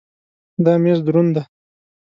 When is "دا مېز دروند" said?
0.63-1.31